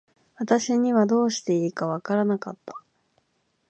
[0.37, 2.73] 私にはどうしていいか分らなかった。